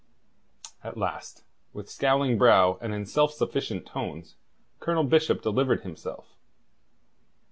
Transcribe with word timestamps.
At 0.83 0.97
last, 0.97 1.43
with 1.73 1.87
scowling 1.87 2.35
brow 2.39 2.79
and 2.81 2.91
in 2.91 3.05
self 3.05 3.33
sufficient 3.33 3.85
tones, 3.85 4.35
Colonel 4.79 5.03
Bishop 5.03 5.43
delivered 5.43 5.81
himself. 5.81 6.25